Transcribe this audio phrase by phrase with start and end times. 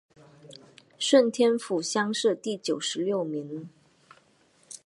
[0.97, 3.69] 顺天府乡试第九十六名。